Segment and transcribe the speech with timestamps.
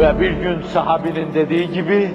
[0.00, 2.10] Ve bir gün sahabinin dediği gibi,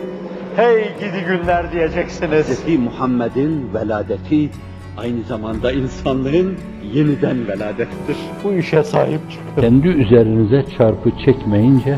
[0.55, 2.65] hey gidi günler diyeceksiniz.
[2.65, 2.79] Hz.
[2.79, 4.49] Muhammed'in veladeti
[4.97, 6.57] aynı zamanda insanlığın
[6.93, 8.17] yeniden veladettir.
[8.43, 9.61] Bu işe sahip çıkın.
[9.61, 11.97] Kendi üzerinize çarpı çekmeyince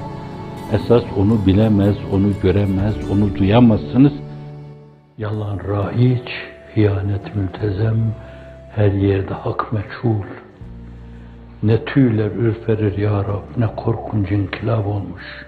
[0.73, 4.13] esas onu bilemez, onu göremez, onu duyamazsınız.
[5.17, 6.29] Yalan raiç,
[6.73, 8.15] hıyanet mültezem,
[8.75, 10.23] her yerde hak meçhul.
[11.63, 15.46] Ne tüyler ürperir ya Rab, ne korkunç inkılap olmuş.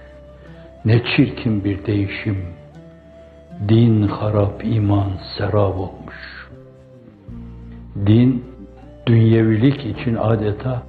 [0.86, 2.38] Ne çirkin bir değişim.
[3.70, 6.50] Din harap, iman serap olmuş.
[8.06, 8.46] Din,
[9.08, 10.84] dünyevilik için adeta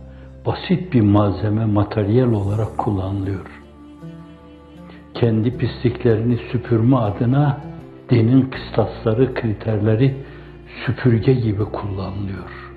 [0.47, 3.47] basit bir malzeme, materyal olarak kullanılıyor.
[5.15, 7.61] Kendi pisliklerini süpürme adına
[8.11, 10.17] dinin kıstasları, kriterleri
[10.87, 12.73] süpürge gibi kullanılıyor.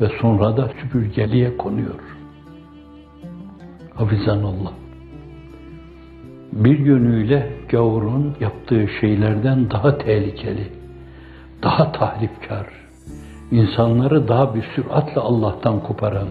[0.00, 2.00] Ve sonra da süpürgeliğe konuyor.
[3.94, 4.79] Hafizanallah.
[6.52, 10.72] Bir yönüyle gavurun yaptığı şeylerden daha tehlikeli,
[11.62, 12.66] daha tahripkar,
[13.50, 16.28] insanları daha bir süratle Allah'tan koparan,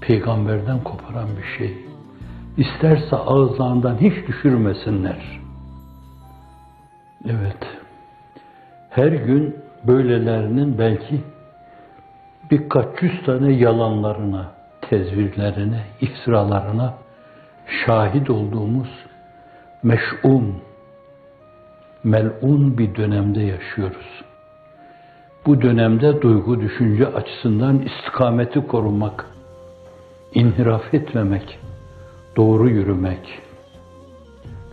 [0.00, 1.78] peygamberden koparan bir şey.
[2.56, 5.40] İsterse ağızlarından hiç düşürmesinler.
[7.24, 7.66] Evet.
[8.90, 11.20] Her gün böylelerinin belki
[12.50, 14.46] birkaç yüz tane yalanlarına,
[14.80, 16.94] tezvirlerine, iftiralarına
[17.86, 19.05] şahit olduğumuz
[19.86, 20.54] meş'um,
[22.04, 24.22] mel'un bir dönemde yaşıyoruz.
[25.46, 29.26] Bu dönemde duygu, düşünce açısından istikameti korumak,
[30.34, 31.58] inhiraf etmemek,
[32.36, 33.42] doğru yürümek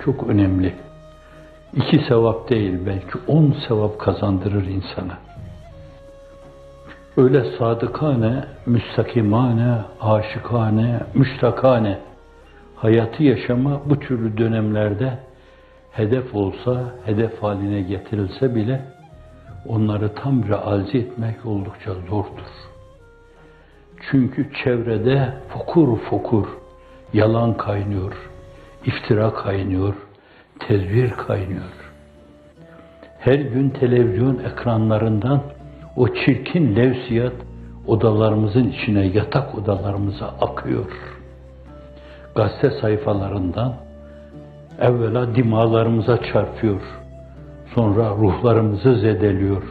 [0.06, 0.74] çok önemli.
[1.76, 5.18] İki sevap değil belki on sevap kazandırır insana.
[7.18, 12.00] Öyle sadıkane, müstakimane, aşıkane, müştakane
[12.84, 15.18] hayatı yaşama bu türlü dönemlerde
[15.92, 18.82] hedef olsa, hedef haline getirilse bile
[19.68, 22.52] onları tam realize etmek oldukça zordur.
[24.12, 26.48] Çünkü çevrede fokur fokur
[27.14, 28.14] yalan kaynıyor,
[28.86, 29.94] iftira kaynıyor,
[30.60, 31.92] tezvir kaynıyor.
[33.20, 35.42] Her gün televizyon ekranlarından
[35.96, 37.34] o çirkin levsiyat
[37.88, 41.13] odalarımızın içine, yatak odalarımıza akıyor.
[42.36, 43.74] Gazete sayfalarından
[44.80, 46.82] evvela dimalarımıza çarpıyor.
[47.76, 49.64] Sonra ruhlarımızı zedeliyor.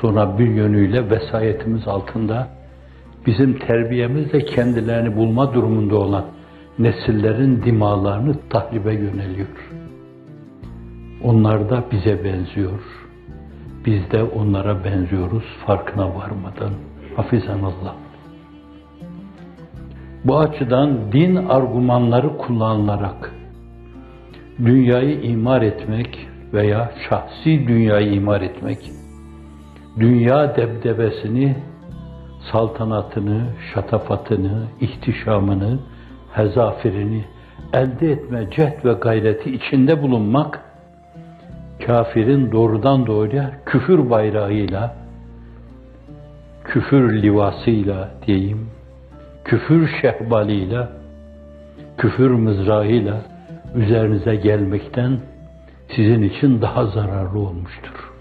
[0.00, 2.48] Sonra bir yönüyle vesayetimiz altında
[3.26, 6.24] bizim terbiyemizle kendilerini bulma durumunda olan
[6.78, 9.72] nesillerin dimalarını tahribe yöneliyor.
[11.24, 12.80] Onlar da bize benziyor.
[13.86, 16.72] Biz de onlara benziyoruz farkına varmadan.
[17.16, 18.05] Hafizanallah.
[20.26, 23.32] Bu açıdan din argümanları kullanılarak
[24.58, 28.90] dünyayı imar etmek veya şahsi dünyayı imar etmek,
[30.00, 31.56] dünya debdebesini,
[32.52, 33.42] saltanatını,
[33.74, 35.78] şatafatını, ihtişamını,
[36.32, 37.24] hezafirini
[37.72, 40.60] elde etme cehd ve gayreti içinde bulunmak,
[41.86, 44.96] kafirin doğrudan doğruya küfür bayrağıyla,
[46.64, 48.75] küfür livasıyla diyeyim,
[49.46, 50.92] küfür şehbalıyla,
[51.98, 53.22] küfür mızrağıyla
[53.74, 55.18] üzerinize gelmekten
[55.96, 58.12] sizin için daha zararlı olmuştur.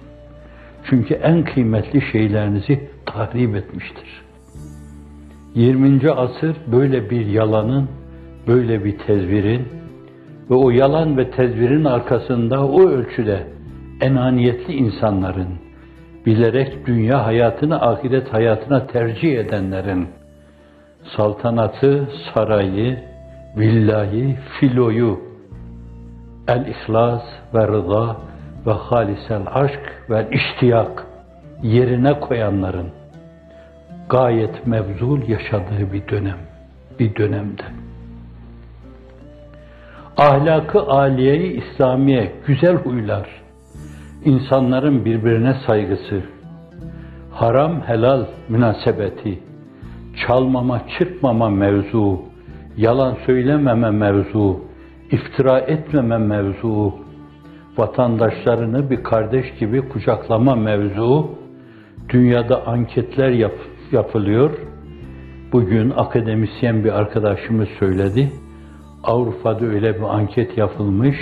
[0.90, 4.22] Çünkü en kıymetli şeylerinizi tahrip etmiştir.
[5.56, 6.12] 20.
[6.12, 7.90] asır böyle bir yalanın,
[8.48, 9.68] böyle bir tezvirin
[10.50, 13.48] ve o yalan ve tezvirin arkasında o ölçüde
[14.02, 15.50] enaniyetli insanların,
[16.26, 20.08] bilerek dünya hayatını ahiret hayatına tercih edenlerin,
[21.18, 23.00] saltanatı, sarayı,
[23.58, 25.20] villayı, filoyu,
[26.48, 27.24] el-ihlas
[27.54, 28.18] ve rıza
[28.66, 31.06] ve halisel aşk ve iştiyak
[31.64, 32.88] yerine koyanların
[34.10, 36.38] gayet mevzul yaşadığı bir dönem,
[37.00, 37.64] bir dönemde.
[40.18, 43.30] Ahlakı aliyeyi İslamiye, güzel huylar,
[44.26, 46.22] insanların birbirine saygısı,
[47.32, 49.40] haram helal münasebeti,
[50.28, 52.22] çalmama, çırpmama mevzu,
[52.78, 54.60] yalan söylememe mevzu,
[55.12, 56.94] iftira etmeme mevzu,
[57.78, 61.30] vatandaşlarını bir kardeş gibi kucaklama mevzu,
[62.10, 63.56] dünyada anketler yap,
[63.92, 64.52] yapılıyor.
[65.52, 68.32] Bugün akademisyen bir arkadaşımız söyledi.
[69.04, 71.18] Avrupa'da öyle bir anket yapılmış.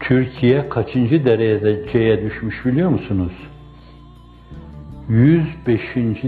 [0.00, 3.32] Türkiye kaçıncı dereceye düşmüş biliyor musunuz?
[5.08, 5.80] 105.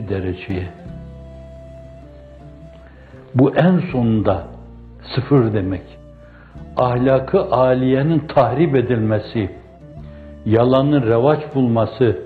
[0.08, 0.79] dereceye.
[3.34, 4.42] Bu en sonunda
[5.14, 5.82] sıfır demek.
[6.76, 9.50] ahlakı aliyenin tahrip edilmesi,
[10.46, 12.18] yalanın revaç bulması,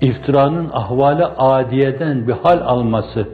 [0.00, 3.28] iftiranın ahvale adiyeden bir hal alması,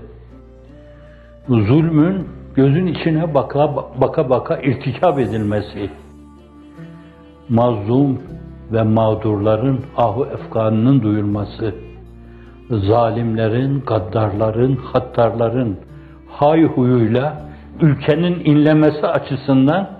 [1.48, 5.90] zulmün gözün içine baka baka, baka irtikap edilmesi,
[7.48, 8.18] mazlum
[8.72, 11.74] ve mağdurların ahu efkanının duyulması,
[12.70, 15.76] zalimlerin, gaddarların, hattarların
[16.30, 17.42] hay huyuyla
[17.80, 19.90] ülkenin inlemesi açısından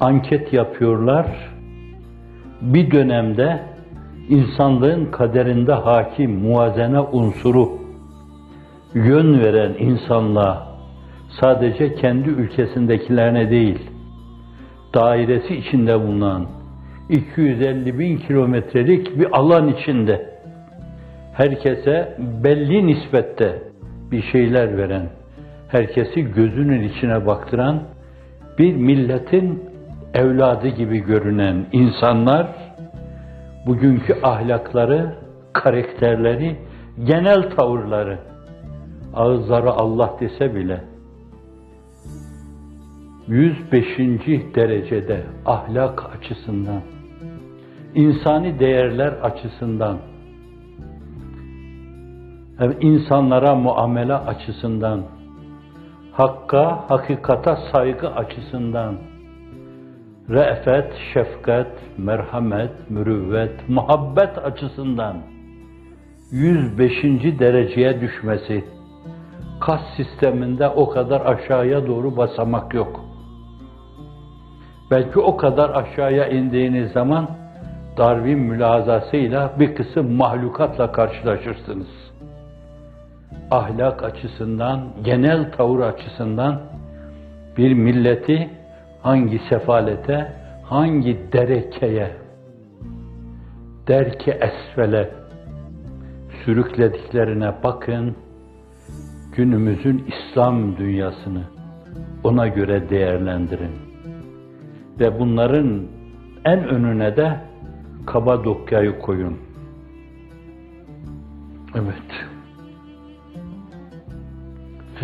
[0.00, 1.26] anket yapıyorlar.
[2.60, 3.62] Bir dönemde
[4.28, 7.68] insanlığın kaderinde hakim muvazene unsuru
[8.94, 10.68] yön veren insanlığa
[11.40, 13.78] sadece kendi ülkesindekilerine değil,
[14.94, 16.46] dairesi içinde bulunan
[17.08, 20.32] 250 bin kilometrelik bir alan içinde
[21.34, 23.71] herkese belli nispette
[24.12, 25.08] bir şeyler veren,
[25.68, 27.82] herkesi gözünün içine baktıran
[28.58, 29.62] bir milletin
[30.14, 32.46] evladı gibi görünen insanlar
[33.66, 35.14] bugünkü ahlakları,
[35.52, 36.56] karakterleri,
[37.04, 38.18] genel tavırları
[39.14, 40.80] ağızları Allah dese bile
[43.28, 43.98] 105.
[44.54, 46.80] derecede ahlak açısından,
[47.94, 49.98] insani değerler açısından,
[52.62, 55.02] hem insanlara muamele açısından,
[56.12, 58.94] hakka, hakikata saygı açısından,
[60.30, 61.66] re'fet, şefkat,
[61.98, 65.16] merhamet, mürüvvet, muhabbet açısından
[66.30, 67.02] 105.
[67.38, 68.64] dereceye düşmesi,
[69.60, 73.00] kas sisteminde o kadar aşağıya doğru basamak yok.
[74.90, 77.28] Belki o kadar aşağıya indiğiniz zaman
[77.98, 82.12] Darwin mülazasıyla bir kısım mahlukatla karşılaşırsınız.
[83.50, 86.60] Ahlak açısından, genel tavır açısından
[87.56, 88.50] bir milleti
[89.02, 90.32] hangi sefalete,
[90.62, 92.16] hangi derekeye,
[93.88, 95.10] derke esfele
[96.44, 98.16] sürüklediklerine bakın,
[99.36, 101.42] günümüzün İslam dünyasını
[102.24, 103.72] ona göre değerlendirin.
[105.00, 105.82] Ve bunların
[106.44, 107.40] en önüne de
[108.06, 109.38] Kapadokya'yı koyun.
[111.74, 112.31] Evet.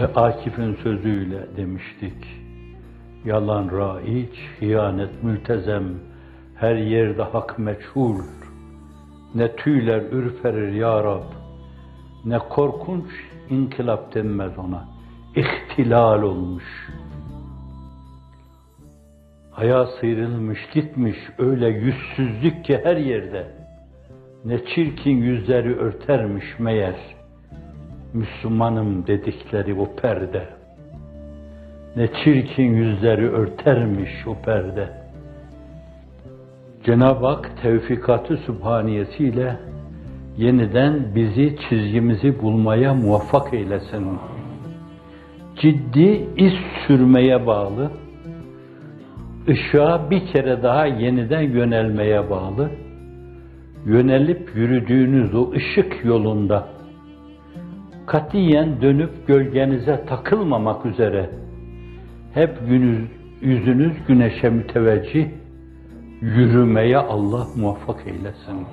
[0.04, 2.26] Akif'in sözüyle demiştik.
[3.24, 5.84] Yalan raiç, hıyanet mültezem,
[6.54, 8.20] her yerde hak meçhul.
[9.34, 11.32] Ne tüyler ürperir ya Rab,
[12.24, 13.10] ne korkunç
[13.50, 14.88] inkılap denmez ona.
[15.36, 16.64] İhtilal olmuş.
[19.50, 23.46] Haya sıyrılmış gitmiş öyle yüzsüzlük ki her yerde.
[24.44, 27.17] Ne çirkin yüzleri örtermiş meğer.
[28.14, 30.46] Müslümanım dedikleri o perde.
[31.96, 34.88] Ne çirkin yüzleri örtermiş o perde.
[36.84, 39.56] Cenab-ı Hak tevfikatı sübhaniyesiyle
[40.36, 44.18] yeniden bizi çizgimizi bulmaya muvaffak eylesin.
[45.60, 46.52] Ciddi iz
[46.86, 47.90] sürmeye bağlı,
[49.48, 52.70] ışığa bir kere daha yeniden yönelmeye bağlı,
[53.86, 56.77] yönelip yürüdüğünüz o ışık yolunda
[58.08, 61.30] katiyen dönüp gölgenize takılmamak üzere
[62.34, 63.08] hep günüz,
[63.40, 65.26] yüzünüz güneşe müteveccih
[66.20, 68.66] yürümeye Allah muvaffak eylesin.